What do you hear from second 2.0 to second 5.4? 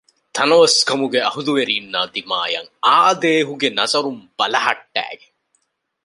ދިމާޔަށް އާދޭހުގެ ނަޒަރުން ބަލަހައްޓައިގެން